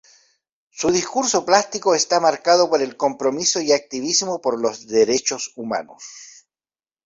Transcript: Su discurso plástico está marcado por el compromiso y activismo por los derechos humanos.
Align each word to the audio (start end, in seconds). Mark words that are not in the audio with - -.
Su 0.71 0.89
discurso 0.91 1.45
plástico 1.45 1.93
está 1.93 2.19
marcado 2.19 2.71
por 2.71 2.81
el 2.81 2.97
compromiso 2.97 3.61
y 3.61 3.71
activismo 3.71 4.41
por 4.41 4.59
los 4.59 4.87
derechos 4.87 5.51
humanos. 5.55 6.43